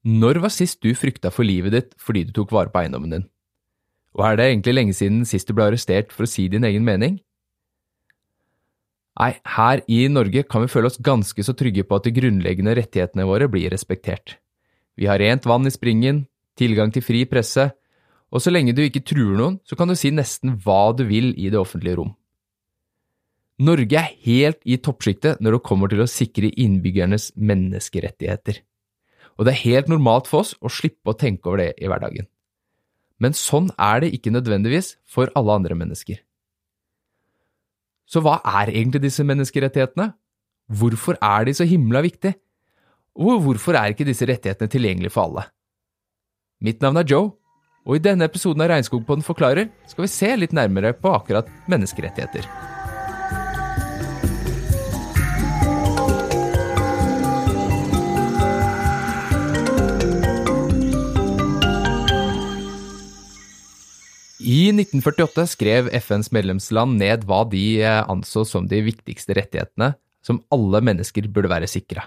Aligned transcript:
Når 0.00 0.40
var 0.40 0.52
sist 0.52 0.80
du 0.80 0.94
frykta 0.96 1.28
for 1.28 1.44
livet 1.44 1.74
ditt 1.74 1.90
fordi 2.00 2.24
du 2.24 2.32
tok 2.36 2.54
vare 2.56 2.72
på 2.72 2.80
eiendommen 2.80 3.12
din? 3.12 3.26
Og 4.16 4.24
er 4.26 4.38
det 4.38 4.46
egentlig 4.48 4.74
lenge 4.74 4.94
siden 4.96 5.26
sist 5.28 5.48
du 5.48 5.54
ble 5.54 5.66
arrestert 5.68 6.14
for 6.14 6.24
å 6.24 6.30
si 6.30 6.46
din 6.48 6.64
egen 6.64 6.86
mening? 6.86 7.18
Nei, 9.20 9.34
her 9.44 9.82
i 9.92 10.06
Norge 10.08 10.46
kan 10.48 10.64
vi 10.64 10.70
føle 10.72 10.88
oss 10.88 10.96
ganske 11.04 11.44
så 11.44 11.52
trygge 11.52 11.84
på 11.84 11.98
at 11.98 12.06
de 12.06 12.14
grunnleggende 12.16 12.72
rettighetene 12.78 13.26
våre 13.28 13.50
blir 13.52 13.68
respektert. 13.74 14.38
Vi 14.96 15.10
har 15.10 15.20
rent 15.20 15.44
vann 15.44 15.68
i 15.68 15.74
springen, 15.74 16.24
tilgang 16.56 16.94
til 16.94 17.04
fri 17.04 17.26
presse, 17.28 17.68
og 18.32 18.40
så 18.40 18.52
lenge 18.54 18.72
du 18.72 18.80
ikke 18.86 19.04
truer 19.04 19.36
noen, 19.36 19.58
så 19.68 19.76
kan 19.76 19.90
du 19.90 19.98
si 19.98 20.12
nesten 20.14 20.56
hva 20.64 20.94
du 20.96 21.04
vil 21.10 21.34
i 21.36 21.50
det 21.52 21.60
offentlige 21.60 21.98
rom. 22.00 22.14
Norge 23.60 24.00
er 24.00 24.16
helt 24.24 24.62
i 24.64 24.80
toppsjiktet 24.80 25.42
når 25.44 25.58
det 25.58 25.64
kommer 25.68 25.92
til 25.92 26.00
å 26.00 26.08
sikre 26.08 26.48
innbyggernes 26.48 27.34
menneskerettigheter. 27.36 28.62
Og 29.40 29.46
det 29.48 29.54
er 29.54 29.64
helt 29.64 29.88
normalt 29.88 30.28
for 30.28 30.44
oss 30.44 30.52
å 30.60 30.68
slippe 30.68 31.14
å 31.14 31.16
tenke 31.16 31.48
over 31.48 31.62
det 31.62 31.70
i 31.80 31.88
hverdagen. 31.88 32.28
Men 33.20 33.32
sånn 33.36 33.70
er 33.80 34.02
det 34.04 34.12
ikke 34.16 34.32
nødvendigvis 34.34 34.94
for 35.08 35.32
alle 35.36 35.56
andre 35.56 35.76
mennesker. 35.80 36.20
Så 38.10 38.20
hva 38.24 38.40
er 38.44 38.72
egentlig 38.74 39.04
disse 39.06 39.24
menneskerettighetene? 39.24 40.10
Hvorfor 40.76 41.16
er 41.24 41.46
de 41.48 41.54
så 41.56 41.64
himla 41.68 42.02
viktige? 42.04 42.36
Og 43.20 43.40
hvorfor 43.44 43.78
er 43.78 43.94
ikke 43.94 44.06
disse 44.08 44.28
rettighetene 44.28 44.70
tilgjengelige 44.70 45.14
for 45.14 45.28
alle? 45.28 45.46
Mitt 46.60 46.84
navn 46.84 47.00
er 47.00 47.08
Joe, 47.08 47.30
og 47.88 47.96
i 47.96 48.02
denne 48.04 48.28
episoden 48.28 48.60
av 48.64 48.68
Regnskogpodden 48.74 49.24
forklarer 49.24 49.70
skal 49.88 50.04
vi 50.04 50.12
se 50.12 50.34
litt 50.36 50.52
nærmere 50.56 50.92
på 50.96 51.14
akkurat 51.16 51.48
menneskerettigheter. 51.70 52.69
I 64.40 64.70
1948 64.72 65.44
skrev 65.52 65.90
FNs 66.00 66.30
medlemsland 66.32 66.96
ned 66.96 67.26
hva 67.28 67.42
de 67.44 67.82
eh, 67.84 68.00
anså 68.08 68.46
som 68.48 68.64
de 68.68 68.78
viktigste 68.86 69.36
rettighetene 69.36 69.92
som 70.24 70.40
alle 70.54 70.80
mennesker 70.84 71.28
burde 71.28 71.50
være 71.52 71.68
sikra. 71.68 72.06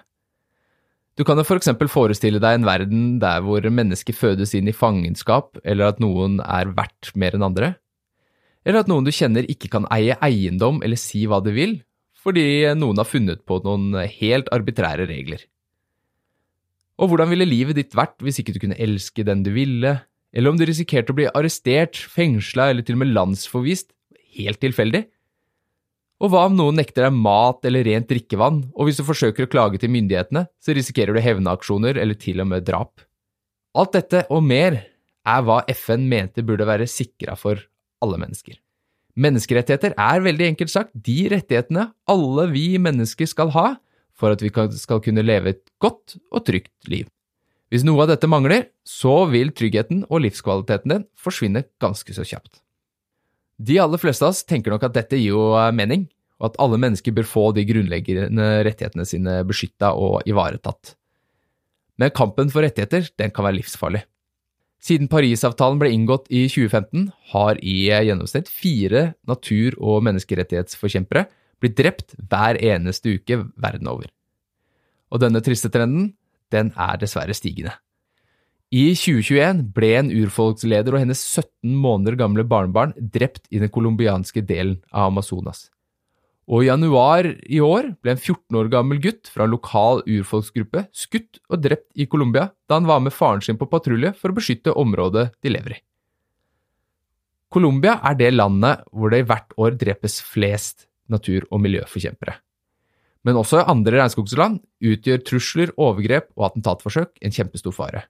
Du 1.13 1.21
kan 1.21 1.37
jo 1.37 1.45
for 1.45 1.61
eksempel 1.61 1.91
forestille 1.93 2.41
deg 2.41 2.57
en 2.57 2.65
verden 2.65 3.03
der 3.21 3.43
hvor 3.45 3.61
mennesker 3.61 4.17
fødes 4.17 4.55
inn 4.57 4.69
i 4.69 4.73
fangenskap, 4.73 5.59
eller 5.61 5.91
at 5.91 6.01
noen 6.01 6.39
er 6.41 6.71
verdt 6.73 7.11
mer 7.13 7.37
enn 7.37 7.45
andre. 7.45 7.75
Eller 8.65 8.81
at 8.81 8.89
noen 8.89 9.05
du 9.05 9.13
kjenner 9.13 9.45
ikke 9.45 9.69
kan 9.69 9.85
eie 9.93 10.17
eiendom 10.25 10.81
eller 10.81 10.97
si 10.97 11.27
hva 11.29 11.37
de 11.45 11.53
vil, 11.53 11.75
fordi 12.17 12.65
noen 12.79 12.97
har 12.97 13.09
funnet 13.09 13.43
på 13.45 13.59
noen 13.61 13.93
helt 14.09 14.49
arbitrære 14.55 15.05
regler. 15.05 15.43
Og 16.97 17.11
hvordan 17.11 17.29
ville 17.29 17.45
livet 17.45 17.77
ditt 17.77 17.93
vært 17.97 18.17
hvis 18.25 18.41
ikke 18.41 18.55
du 18.55 18.61
kunne 18.63 18.79
elske 18.81 19.25
den 19.27 19.45
du 19.45 19.51
ville, 19.53 19.99
eller 20.33 20.49
om 20.49 20.57
du 20.57 20.65
risikerte 20.65 21.13
å 21.13 21.17
bli 21.17 21.27
arrestert, 21.29 21.97
fengsla 21.97 22.71
eller 22.71 22.85
til 22.85 22.97
og 22.97 23.03
med 23.03 23.13
landsforvist, 23.13 23.91
helt 24.37 24.61
tilfeldig? 24.63 25.05
Og 26.23 26.31
hva 26.31 26.45
om 26.47 26.55
noen 26.57 26.77
nekter 26.79 27.05
deg 27.05 27.17
mat 27.19 27.65
eller 27.67 27.85
rent 27.85 28.07
drikkevann, 28.09 28.61
og 28.73 28.87
hvis 28.87 28.99
du 29.01 29.05
forsøker 29.05 29.45
å 29.45 29.51
klage 29.51 29.81
til 29.81 29.91
myndighetene, 29.93 30.45
så 30.63 30.75
risikerer 30.75 31.15
du 31.15 31.21
hevnaksjoner 31.23 31.99
eller 31.99 32.17
til 32.17 32.41
og 32.41 32.49
med 32.49 32.65
drap? 32.65 33.03
Alt 33.77 33.95
dette 33.97 34.23
og 34.33 34.43
mer 34.45 34.77
er 35.23 35.45
hva 35.45 35.61
FN 35.73 36.07
mente 36.09 36.43
burde 36.45 36.67
være 36.67 36.89
sikra 36.89 37.35
for 37.39 37.61
alle 38.03 38.19
mennesker. 38.21 38.57
Menneskerettigheter 39.13 39.93
er 39.99 40.23
veldig 40.25 40.47
enkelt 40.53 40.73
sagt 40.73 40.93
de 41.05 41.17
rettighetene 41.33 41.89
alle 42.09 42.47
vi 42.53 42.67
mennesker 42.81 43.29
skal 43.29 43.51
ha 43.53 43.67
for 44.17 44.33
at 44.33 44.41
vi 44.41 44.49
skal 44.79 45.01
kunne 45.03 45.25
leve 45.25 45.53
et 45.53 45.63
godt 45.83 46.17
og 46.31 46.45
trygt 46.47 46.89
liv. 46.89 47.05
Hvis 47.73 47.81
noe 47.87 48.03
av 48.03 48.11
dette 48.11 48.29
mangler, 48.29 48.67
så 48.85 49.23
vil 49.31 49.49
tryggheten 49.49 50.03
og 50.05 50.21
livskvaliteten 50.21 50.91
din 50.91 51.05
forsvinne 51.17 51.63
ganske 51.81 52.13
så 52.13 52.21
kjapt. 52.21 52.59
De 53.57 53.79
aller 53.81 53.97
fleste 53.97 54.21
av 54.21 54.35
oss 54.35 54.43
tenker 54.45 54.69
nok 54.69 54.85
at 54.85 54.93
dette 54.93 55.17
gir 55.17 55.33
jo 55.33 55.47
mening, 55.73 56.05
og 56.37 56.51
at 56.51 56.59
alle 56.61 56.77
mennesker 56.77 57.15
bør 57.17 57.25
få 57.25 57.47
de 57.57 57.65
grunnleggende 57.65 58.49
rettighetene 58.67 59.07
sine 59.09 59.39
beskytta 59.49 59.89
og 59.97 60.21
ivaretatt. 60.29 60.93
Men 61.97 62.13
kampen 62.13 62.53
for 62.53 62.61
rettigheter 62.61 63.09
den 63.17 63.33
kan 63.33 63.49
være 63.49 63.57
livsfarlig. 63.63 64.05
Siden 64.83 65.09
Parisavtalen 65.09 65.81
ble 65.81 65.89
inngått 65.95 66.29
i 66.29 66.45
2015, 66.51 67.09
har 67.33 67.57
i 67.57 67.87
gjennomsnitt 67.89 68.53
fire 68.53 69.13
natur- 69.25 69.79
og 69.81 70.03
menneskerettighetsforkjempere 70.05 71.25
blitt 71.63 71.79
drept 71.79 72.13
hver 72.19 72.59
eneste 72.61 73.17
uke 73.17 73.47
verden 73.57 73.89
over. 73.89 74.13
Og 75.09 75.25
denne 75.25 75.41
triste 75.41 75.73
trenden 75.73 76.11
den 76.53 76.71
er 76.77 77.01
dessverre 77.01 77.35
stigende. 77.37 77.73
I 78.73 78.95
2021 78.97 79.59
ble 79.75 79.89
en 79.99 80.09
urfolksleder 80.09 80.95
og 80.95 81.03
hennes 81.03 81.19
17 81.21 81.75
måneder 81.77 82.15
gamle 82.17 82.45
barnebarn 82.49 82.95
drept 82.97 83.45
i 83.53 83.59
den 83.61 83.69
colombianske 83.69 84.41
delen 84.49 84.79
av 84.89 85.11
Amazonas. 85.11 85.67
Og 86.49 86.63
i 86.65 86.67
januar 86.67 87.27
i 87.45 87.59
år 87.63 87.91
ble 88.03 88.15
en 88.15 88.19
14 88.19 88.57
år 88.59 88.71
gammel 88.73 88.99
gutt 89.03 89.29
fra 89.31 89.45
en 89.45 89.53
lokal 89.53 90.01
urfolksgruppe 90.09 90.87
skutt 90.89 91.39
og 91.47 91.61
drept 91.63 91.87
i 91.93 92.07
Colombia 92.09 92.49
da 92.67 92.79
han 92.79 92.89
var 92.89 93.03
med 93.05 93.15
faren 93.15 93.43
sin 93.45 93.59
på 93.61 93.69
patrulje 93.69 94.11
for 94.17 94.33
å 94.33 94.37
beskytte 94.39 94.73
området 94.75 95.29
de 95.45 95.53
lever 95.53 95.77
i. 95.77 95.83
Colombia 97.53 97.99
er 98.09 98.17
det 98.17 98.33
landet 98.33 98.81
hvor 98.89 99.13
det 99.13 99.27
hvert 99.29 99.53
år 99.61 99.77
drepes 99.77 100.17
flest 100.25 100.87
natur- 101.13 101.45
og 101.51 101.61
miljøforkjempere. 101.61 102.35
Men 103.23 103.39
også 103.39 103.63
andre 103.71 104.01
regnskogsland 104.01 104.59
utgjør 104.83 105.23
trusler, 105.27 105.71
overgrep 105.79 106.29
og 106.35 106.49
attentatforsøk 106.49 107.15
en 107.23 107.35
kjempestor 107.35 107.75
fare. 107.75 108.05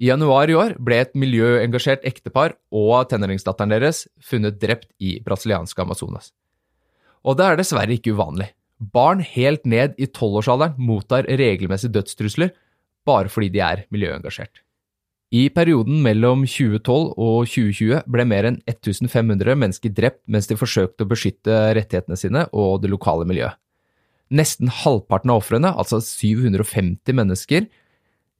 I 0.00 0.08
januar 0.08 0.50
i 0.50 0.56
år 0.56 0.74
ble 0.82 0.98
et 1.02 1.12
miljøengasjert 1.16 2.04
ektepar 2.08 2.56
og 2.72 3.08
tenåringsdatteren 3.10 3.72
deres 3.72 4.06
funnet 4.24 4.58
drept 4.60 4.90
i 5.00 5.18
brasilianske 5.24 5.84
Amazonas. 5.84 6.32
Og 7.22 7.38
det 7.38 7.46
er 7.46 7.60
dessverre 7.60 7.96
ikke 7.96 8.16
uvanlig. 8.16 8.50
Barn 8.82 9.22
helt 9.22 9.64
ned 9.68 9.94
i 10.00 10.08
tolvårsalderen 10.10 10.74
mottar 10.82 11.28
regelmessig 11.28 11.92
dødstrusler 11.94 12.50
bare 13.06 13.30
fordi 13.30 13.52
de 13.54 13.62
er 13.62 13.84
miljøengasjert. 13.94 14.62
I 15.32 15.46
perioden 15.48 16.02
mellom 16.04 16.42
2012 16.44 17.14
og 17.16 17.46
2020 17.48 18.02
ble 18.12 18.24
mer 18.28 18.50
enn 18.50 18.58
1500 18.68 19.56
mennesker 19.56 19.94
drept 19.96 20.20
mens 20.28 20.50
de 20.50 20.58
forsøkte 20.60 21.06
å 21.06 21.08
beskytte 21.08 21.60
rettighetene 21.78 22.18
sine 22.20 22.42
og 22.52 22.82
det 22.82 22.90
lokale 22.92 23.24
miljøet. 23.28 23.56
Nesten 24.32 24.70
halvparten 24.72 25.32
av 25.32 25.42
ofrene, 25.42 25.68
altså 25.76 26.00
750 26.00 27.12
mennesker 27.18 27.66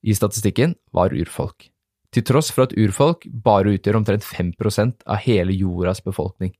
i 0.03 0.14
statistikken, 0.16 0.75
var 0.97 1.12
urfolk. 1.12 1.69
Til 2.12 2.25
tross 2.28 2.50
for 2.53 2.66
at 2.66 2.75
urfolk 2.76 3.26
bare 3.44 3.75
utgjør 3.76 4.00
omtrent 4.00 4.25
5% 4.25 5.04
av 5.04 5.20
hele 5.25 5.54
jordas 5.56 6.00
befolkning. 6.04 6.54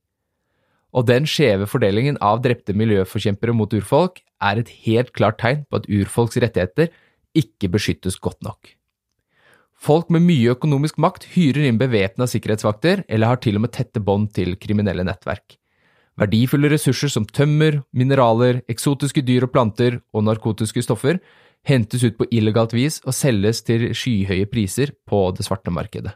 Og 0.93 1.07
den 1.09 1.25
skjeve 1.29 1.65
fordelingen 1.69 2.19
av 2.21 2.43
drepte 2.45 2.75
miljøforkjempere 2.77 3.55
mot 3.57 3.73
urfolk 3.73 4.21
er 4.43 4.61
et 4.61 4.69
helt 4.85 5.09
klart 5.17 5.39
tegn 5.41 5.65
på 5.65 5.81
at 5.81 5.89
urfolks 5.89 6.37
rettigheter 6.41 6.93
ikke 7.37 7.71
beskyttes 7.73 8.19
godt 8.21 8.41
nok. 8.45 8.75
Folk 9.83 10.13
med 10.13 10.23
mye 10.23 10.53
økonomisk 10.53 10.99
makt 11.01 11.25
hyrer 11.33 11.65
inn 11.67 11.81
bevæpna 11.81 12.27
sikkerhetsvakter, 12.29 13.03
eller 13.09 13.33
har 13.33 13.41
til 13.43 13.57
og 13.57 13.65
med 13.65 13.73
tette 13.75 13.99
bånd 13.99 14.29
til 14.37 14.53
kriminelle 14.61 15.03
nettverk. 15.03 15.57
Verdifulle 16.19 16.69
ressurser 16.69 17.09
som 17.09 17.25
tømmer, 17.25 17.79
mineraler, 17.95 18.61
eksotiske 18.69 19.23
dyr 19.25 19.47
og 19.47 19.53
planter 19.55 19.97
og 20.13 20.27
narkotiske 20.27 20.83
stoffer 20.85 21.17
hentes 21.65 22.03
ut 22.03 22.17
på 22.19 22.27
illegalt 22.31 22.75
vis 22.75 22.99
og 23.07 23.15
selges 23.17 23.63
til 23.65 23.89
skyhøye 23.95 24.49
priser 24.51 24.93
på 25.09 25.25
det 25.33 25.47
svarte 25.47 25.73
markedet. 25.73 26.13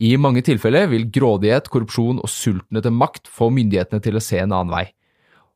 I 0.00 0.14
mange 0.16 0.40
tilfeller 0.44 0.88
vil 0.88 1.10
grådighet, 1.12 1.68
korrupsjon 1.68 2.22
og 2.24 2.32
sulten 2.32 2.80
etter 2.80 2.92
makt 2.92 3.28
få 3.28 3.50
myndighetene 3.52 4.00
til 4.04 4.16
å 4.16 4.24
se 4.24 4.40
en 4.40 4.52
annen 4.52 4.72
vei. 4.72 4.86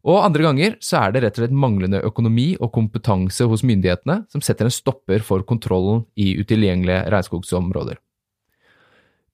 Og 0.05 0.21
andre 0.21 0.45
ganger 0.45 0.75
så 0.85 1.01
er 1.01 1.15
det 1.15 1.23
rett 1.25 1.39
og 1.39 1.45
slett 1.45 1.57
manglende 1.57 2.03
økonomi 2.05 2.51
og 2.61 2.75
kompetanse 2.75 3.47
hos 3.49 3.65
myndighetene 3.65 4.19
som 4.33 4.45
setter 4.45 4.69
en 4.69 4.75
stopper 4.75 5.25
for 5.25 5.47
kontrollen 5.49 6.05
i 6.21 6.35
utilgjengelige 6.37 7.07
regnskogsområder. 7.13 7.97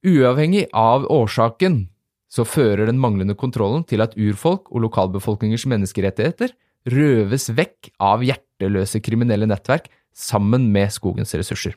Uavhengig 0.06 0.68
av 0.70 1.08
årsaken 1.10 1.82
så 2.30 2.46
fører 2.46 2.86
den 2.86 3.00
manglende 3.02 3.34
kontrollen 3.34 3.82
til 3.90 4.04
at 4.04 4.14
urfolk 4.14 4.70
og 4.70 4.86
lokalbefolkningers 4.86 5.66
menneskerettigheter 5.70 6.54
røves 6.94 7.50
vekk 7.52 7.90
av 7.98 8.22
hjerteløse 8.24 9.02
kriminelle 9.02 9.50
nettverk 9.50 9.90
sammen 10.14 10.70
med 10.72 10.94
skogens 10.94 11.34
ressurser. 11.34 11.74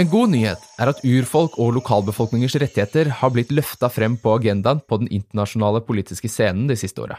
En 0.00 0.08
god 0.08 0.30
nyhet 0.32 0.62
er 0.80 0.88
at 0.88 1.00
urfolk 1.04 1.58
og 1.60 1.74
lokalbefolkningers 1.76 2.54
rettigheter 2.62 3.10
har 3.20 3.32
blitt 3.34 3.50
løfta 3.52 3.90
frem 3.92 4.14
på 4.20 4.32
agendaen 4.38 4.80
på 4.88 4.96
den 5.02 5.10
internasjonale 5.12 5.82
politiske 5.84 6.30
scenen 6.30 6.70
de 6.70 6.76
siste 6.80 7.02
åra. 7.04 7.18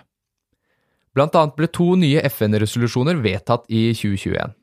Blant 1.15 1.35
annet 1.35 1.57
ble 1.59 1.67
to 1.67 1.93
nye 1.99 2.23
FN-resolusjoner 2.29 3.19
vedtatt 3.23 3.67
i 3.67 3.89
2021. 3.97 4.55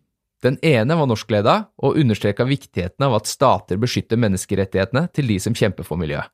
Den 0.42 0.56
ene 0.62 0.96
var 0.96 1.08
norskleda 1.10 1.54
og 1.82 1.98
understreka 1.98 2.46
viktigheten 2.46 3.04
av 3.04 3.18
at 3.18 3.28
stater 3.28 3.80
beskytter 3.80 4.20
menneskerettighetene 4.22 5.08
til 5.12 5.28
de 5.28 5.38
som 5.42 5.56
kjemper 5.56 5.86
for 5.86 6.00
miljøet. 6.00 6.30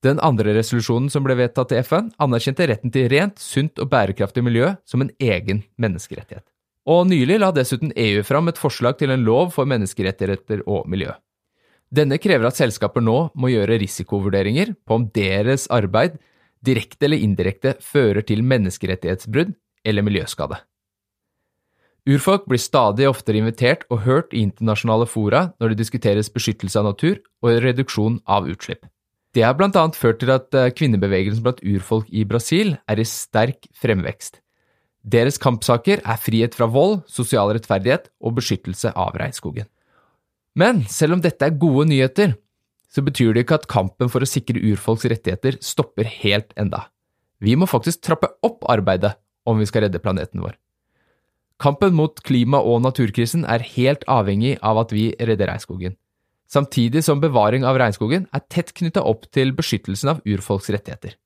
Den 0.00 0.16
andre 0.24 0.54
resolusjonen 0.56 1.10
som 1.12 1.26
ble 1.26 1.36
vedtatt 1.36 1.74
i 1.76 1.82
FN, 1.84 2.08
anerkjente 2.16 2.64
retten 2.70 2.92
til 2.94 3.10
rent, 3.12 3.36
sunt 3.36 3.76
og 3.82 3.90
bærekraftig 3.92 4.42
miljø 4.42 4.72
som 4.88 5.04
en 5.04 5.12
egen 5.20 5.60
menneskerettighet. 5.76 6.46
Og 6.88 7.04
nylig 7.10 7.36
la 7.42 7.50
dessuten 7.52 7.92
EU 7.92 8.24
fram 8.24 8.48
et 8.48 8.58
forslag 8.58 8.96
til 8.98 9.12
en 9.12 9.26
lov 9.26 9.52
for 9.52 9.68
menneskerettigheter 9.68 10.64
og 10.64 10.88
miljø. 10.88 11.12
Denne 11.92 12.16
krever 12.22 12.48
at 12.48 12.56
selskaper 12.56 13.04
nå 13.04 13.18
må 13.36 13.50
gjøre 13.52 13.76
risikovurderinger 13.82 14.72
på 14.88 14.96
om 14.96 15.06
deres 15.12 15.66
arbeid 15.68 16.16
direkte 16.66 17.08
eller 17.08 17.22
indirekte 17.22 17.76
fører 17.84 18.24
til 18.26 18.44
menneskerettighetsbrudd 18.44 19.54
eller 19.86 20.04
miljøskade. 20.06 20.60
Urfolk 22.08 22.46
blir 22.48 22.60
stadig 22.60 23.06
oftere 23.08 23.40
invitert 23.42 23.84
og 23.92 24.04
hørt 24.06 24.32
i 24.32 24.42
internasjonale 24.46 25.06
fora 25.08 25.50
når 25.60 25.72
det 25.72 25.82
diskuteres 25.82 26.32
beskyttelse 26.32 26.80
av 26.80 26.88
natur 26.88 27.20
og 27.44 27.60
reduksjon 27.64 28.18
av 28.24 28.48
utslipp. 28.48 28.86
Det 29.36 29.44
har 29.46 29.54
blant 29.54 29.76
annet 29.78 29.98
ført 29.98 30.18
til 30.22 30.32
at 30.34 30.54
eh, 30.58 30.72
kvinnebevegelsen 30.74 31.44
blant 31.44 31.60
urfolk 31.62 32.08
i 32.10 32.24
Brasil 32.26 32.74
er 32.90 32.98
i 32.98 33.06
sterk 33.06 33.68
fremvekst. 33.78 34.40
Deres 35.06 35.38
kampsaker 35.40 36.02
er 36.02 36.20
frihet 36.20 36.56
fra 36.56 36.66
vold, 36.68 37.00
sosial 37.08 37.52
rettferdighet 37.54 38.10
og 38.20 38.34
beskyttelse 38.40 38.90
av 38.98 39.14
regnskogen. 39.20 39.68
Men 40.58 40.82
selv 40.90 41.16
om 41.16 41.22
dette 41.22 41.46
er 41.46 41.56
gode 41.60 41.86
nyheter, 41.92 42.34
så 42.90 43.04
betyr 43.06 43.34
det 43.34 43.44
ikke 43.44 43.60
at 43.60 43.68
kampen 43.70 44.10
for 44.10 44.22
å 44.22 44.28
sikre 44.28 44.62
urfolks 44.72 45.06
rettigheter 45.10 45.58
stopper 45.62 46.08
helt 46.20 46.50
enda. 46.58 46.88
Vi 47.40 47.54
må 47.56 47.68
faktisk 47.70 48.02
trappe 48.04 48.32
opp 48.44 48.66
arbeidet 48.68 49.14
om 49.48 49.60
vi 49.60 49.68
skal 49.68 49.86
redde 49.86 50.02
planeten 50.02 50.42
vår. 50.42 50.58
Kampen 51.60 51.94
mot 51.94 52.20
klima- 52.24 52.62
og 52.64 52.80
naturkrisen 52.82 53.44
er 53.44 53.64
helt 53.76 54.04
avhengig 54.08 54.56
av 54.64 54.80
at 54.80 54.94
vi 54.96 55.10
redder 55.20 55.52
regnskogen, 55.52 55.96
samtidig 56.48 57.04
som 57.04 57.20
bevaring 57.20 57.66
av 57.68 57.78
regnskogen 57.80 58.26
er 58.32 58.44
tett 58.48 58.72
knytta 58.76 59.04
opp 59.04 59.28
til 59.32 59.52
beskyttelsen 59.56 60.14
av 60.14 60.22
urfolks 60.24 60.70
rettigheter. 60.72 61.18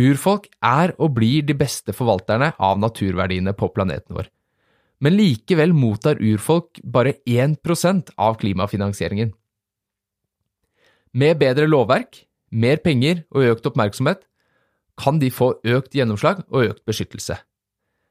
Urfolk 0.00 0.46
er 0.64 0.94
og 0.98 1.16
blir 1.16 1.44
de 1.44 1.56
beste 1.58 1.92
forvalterne 1.92 2.52
av 2.58 2.78
naturverdiene 2.80 3.52
på 3.58 3.68
planeten 3.74 4.16
vår, 4.16 4.30
men 5.00 5.16
likevel 5.16 5.72
mottar 5.76 6.20
urfolk 6.20 6.80
bare 6.84 7.16
1% 7.28 8.12
av 8.20 8.36
klimafinansieringen. 8.40 9.32
Med 11.12 11.40
bedre 11.40 11.66
lovverk, 11.66 12.24
mer 12.50 12.78
penger 12.82 13.24
og 13.34 13.46
økt 13.54 13.66
oppmerksomhet 13.70 14.22
kan 15.00 15.18
de 15.18 15.30
få 15.32 15.54
økt 15.64 15.96
gjennomslag 15.96 16.44
og 16.50 16.70
økt 16.70 16.84
beskyttelse. 16.88 17.38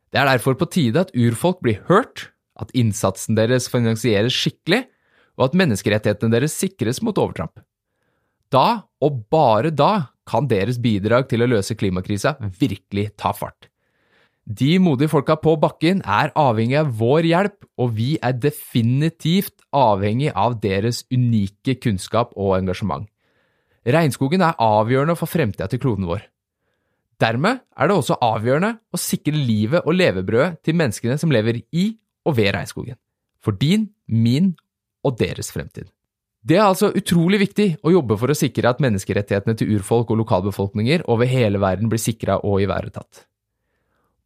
Det 0.10 0.19
er 0.19 0.28
derfor 0.28 0.57
på 0.57 0.68
tide 0.74 1.06
at 1.06 1.13
urfolk 1.13 1.62
blir 1.63 1.84
hørt, 1.88 2.31
at 2.60 2.74
innsatsen 2.75 3.38
deres 3.38 3.69
finansieres 3.72 4.36
skikkelig, 4.36 4.88
og 5.40 5.50
at 5.50 5.57
menneskerettighetene 5.62 6.34
deres 6.34 6.56
sikres 6.57 7.00
mot 7.06 7.18
overtramp. 7.22 7.62
Da, 8.51 8.90
og 9.00 9.24
bare 9.31 9.72
da, 9.72 10.10
kan 10.30 10.50
deres 10.50 10.78
bidrag 10.81 11.30
til 11.30 11.42
å 11.42 11.50
løse 11.50 11.78
klimakrisa 11.78 12.36
virkelig 12.60 13.12
ta 13.18 13.31
fart. 13.34 13.69
De 14.45 14.80
modige 14.81 15.12
folka 15.12 15.36
på 15.38 15.56
bakken 15.62 16.01
er 16.06 16.31
avhengig 16.38 16.80
av 16.80 16.89
vår 16.97 17.27
hjelp, 17.30 17.57
og 17.77 17.94
vi 17.97 18.15
er 18.24 18.33
definitivt 18.33 19.62
avhengig 19.75 20.31
av 20.33 20.57
deres 20.63 21.03
unike 21.13 21.75
kunnskap 21.83 22.33
og 22.36 22.56
engasjement. 22.57 23.06
Regnskogen 23.86 24.41
er 24.44 24.57
avgjørende 24.59 25.15
for 25.19 25.30
fremtida 25.30 25.69
til 25.69 25.81
kloden 25.81 26.07
vår. 26.09 26.25
Dermed 27.19 27.59
er 27.75 27.89
det 27.89 27.95
også 28.00 28.18
avgjørende 28.24 28.74
å 28.95 29.00
sikre 29.00 29.36
livet 29.36 29.86
og 29.86 29.95
levebrødet 29.97 30.63
til 30.63 30.77
menneskene 30.80 31.19
som 31.19 31.31
lever 31.33 31.62
i 31.75 31.92
og 32.25 32.38
ved 32.38 32.53
regnskogen. 32.56 32.97
For 33.44 33.56
din, 33.56 33.89
min 34.07 34.53
og 35.03 35.18
deres 35.19 35.51
fremtid. 35.51 35.89
Det 36.39 36.56
er 36.56 36.65
altså 36.65 36.94
utrolig 36.95 37.42
viktig 37.42 37.68
å 37.83 37.92
jobbe 37.92 38.15
for 38.19 38.31
å 38.31 38.38
sikre 38.38 38.71
at 38.71 38.80
menneskerettighetene 38.83 39.57
til 39.59 39.75
urfolk 39.75 40.13
og 40.13 40.21
lokalbefolkninger 40.24 41.03
over 41.12 41.27
hele 41.27 41.59
verden 41.59 41.92
blir 41.92 42.00
sikra 42.01 42.39
og 42.39 42.63
ivaretatt. 42.63 43.25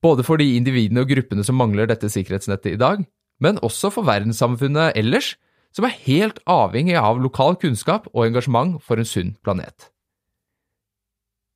Både 0.04 0.26
for 0.28 0.42
de 0.42 0.50
individene 0.58 1.04
og 1.04 1.10
gruppene 1.14 1.46
som 1.48 1.58
mangler 1.60 1.88
dette 1.88 2.10
sikkerhetsnettet 2.12 2.76
i 2.76 2.80
dag, 2.80 3.06
men 3.40 3.60
også 3.64 3.92
for 3.94 4.08
verdenssamfunnet 4.08 4.98
ellers, 5.00 5.34
som 5.74 5.88
er 5.88 5.96
helt 6.06 6.40
avhengig 6.50 6.98
av 7.00 7.22
lokal 7.24 7.56
kunnskap 7.60 8.06
og 8.12 8.28
engasjement 8.28 8.78
for 8.84 9.00
en 9.00 9.08
sunn 9.08 9.34
planet. 9.42 9.90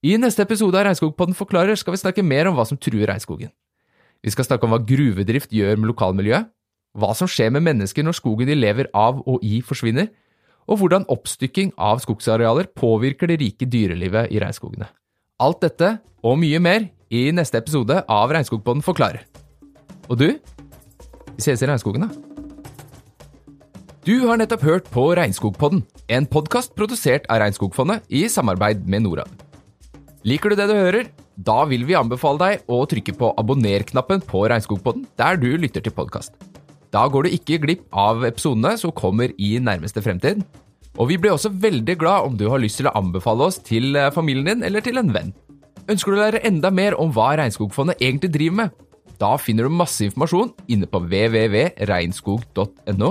I 0.06 0.16
neste 0.22 0.44
episode 0.46 0.78
av 0.78 0.88
Regnskogpodden 0.88 1.36
forklarer 1.38 1.78
skal 1.78 1.96
vi 1.96 2.02
snakke 2.02 2.26
mer 2.26 2.50
om 2.50 2.58
hva 2.58 2.66
som 2.70 2.80
truer 2.80 3.10
regnskogen. 3.10 3.52
Vi 4.24 4.34
skal 4.34 4.48
snakke 4.48 4.66
om 4.66 4.74
hva 4.74 4.82
gruvedrift 4.82 5.54
gjør 5.54 5.78
med 5.78 5.92
lokalmiljøet, 5.92 6.50
hva 6.98 7.12
som 7.18 7.30
skjer 7.30 7.52
med 7.54 7.66
mennesker 7.66 8.06
når 8.06 8.18
skogen 8.18 8.50
de 8.50 8.58
lever 8.58 8.90
av 8.98 9.20
og 9.30 9.44
i 9.46 9.60
forsvinner, 9.66 10.10
og 10.68 10.82
hvordan 10.82 11.06
oppstykking 11.14 11.74
av 11.78 12.02
skogsarealer 12.04 12.70
påvirker 12.76 13.30
det 13.30 13.40
rike 13.42 13.68
dyrelivet 13.70 14.34
i 14.34 14.42
regnskogene. 14.42 14.90
Alt 15.42 15.62
dette 15.64 15.98
og 16.26 16.40
mye 16.42 16.60
mer 16.64 16.88
i 17.14 17.28
neste 17.36 17.60
episode 17.62 18.02
av 18.12 18.32
Regnskogpodden 18.34 18.84
forklarer. 18.86 19.24
Og 20.08 20.20
du? 20.20 20.28
Vi 21.38 21.44
ses 21.44 21.62
i 21.62 21.70
regnskogen, 21.70 22.08
da. 22.08 22.28
Du 24.08 24.24
har 24.30 24.40
nettopp 24.40 24.64
hørt 24.64 24.86
på 24.94 25.10
Regnskogpodden, 25.20 25.82
en 26.08 26.28
podkast 26.32 26.72
produsert 26.80 27.26
av 27.28 27.42
Regnskogfondet 27.44 28.06
i 28.08 28.24
samarbeid 28.32 28.86
med 28.88 29.04
Norad. 29.04 29.32
Liker 30.28 30.52
du 30.52 30.60
det 30.60 30.70
du 30.70 30.76
hører? 30.78 31.10
Da 31.36 31.66
vil 31.70 31.84
vi 31.86 31.98
anbefale 32.00 32.40
deg 32.40 32.72
å 32.72 32.80
trykke 32.90 33.14
på 33.20 33.34
abonner-knappen 33.38 34.24
på 34.26 34.46
Regnskogpodden 34.48 35.06
der 35.20 35.36
du 35.40 35.52
lytter 35.60 35.84
til 35.84 35.94
podkast. 35.96 36.34
Da 36.96 37.04
går 37.12 37.28
du 37.28 37.36
ikke 37.36 37.60
glipp 37.62 37.84
av 37.92 38.24
episodene 38.26 38.78
som 38.80 38.96
kommer 38.96 39.36
i 39.36 39.58
nærmeste 39.60 40.02
fremtid. 40.02 40.42
Og 40.98 41.12
vi 41.12 41.20
blir 41.22 41.36
også 41.36 41.52
veldig 41.54 41.98
glad 42.00 42.30
om 42.30 42.38
du 42.40 42.48
har 42.50 42.64
lyst 42.64 42.80
til 42.80 42.90
å 42.90 42.96
anbefale 42.98 43.52
oss 43.52 43.60
til 43.62 43.92
eh, 44.00 44.10
familien 44.16 44.48
din 44.50 44.66
eller 44.66 44.82
til 44.82 44.98
en 44.98 45.12
venn. 45.14 45.36
Ønsker 45.88 46.12
du 46.12 46.18
å 46.18 46.20
lære 46.20 46.44
enda 46.48 46.68
mer 46.74 46.98
om 47.00 47.12
hva 47.16 47.30
Regnskogfondet 47.40 48.02
egentlig 48.04 48.32
driver 48.34 48.58
med? 48.64 48.70
Da 49.18 49.38
finner 49.40 49.64
du 49.66 49.70
masse 49.74 50.06
informasjon 50.06 50.52
inne 50.70 50.86
på 50.90 51.00
www.regnskog.no, 51.06 53.10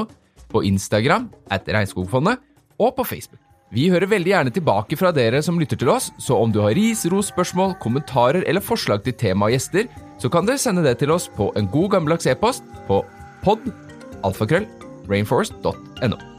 på 0.52 0.58
Instagram 0.69 1.25
at 1.50 1.69
Regnskogfondet 1.73 2.37
og 2.76 2.94
på 2.99 3.05
Facebook. 3.08 3.40
Vi 3.75 3.88
hører 3.90 4.06
veldig 4.06 4.31
gjerne 4.31 4.52
tilbake 4.55 4.94
fra 5.00 5.11
dere 5.11 5.40
som 5.43 5.58
lytter 5.58 5.75
til 5.81 5.90
oss, 5.90 6.12
så 6.23 6.37
om 6.38 6.52
du 6.55 6.61
har 6.62 6.76
ris, 6.78 7.02
ros, 7.11 7.32
spørsmål, 7.32 7.75
kommentarer 7.82 8.46
eller 8.46 8.62
forslag 8.62 9.02
til 9.02 9.17
tema 9.19 9.49
og 9.49 9.52
gjester, 9.56 9.84
så 10.23 10.31
kan 10.31 10.46
dere 10.46 10.62
sende 10.62 10.87
det 10.87 10.94
til 11.02 11.11
oss 11.17 11.26
på 11.34 11.50
en 11.58 11.67
god 11.73 11.88
gammeldags 11.96 12.31
e-post 12.31 12.62
på 12.87 12.96
pod.alfakrøll.rainforest.no. 13.43 14.23
alfakrøll 14.28 14.67
rainforest.no. 15.11 16.36